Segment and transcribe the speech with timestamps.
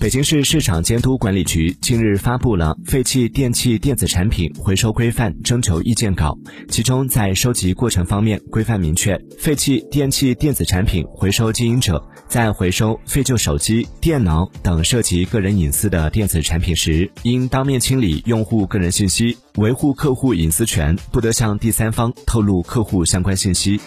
[0.00, 6.38] 北京市市场监督管理局近日发布了废弃电器电子产品回收规范征求意见稿
[6.70, 23.78] 其中在收集过程方面规范明确废弃电器电子产品回收经营者在回收废旧手机电脑等涉及个人隐私的电子产品时应当面清理用户个人信息维护客户隐私权不得向第三方透露客户相关信息。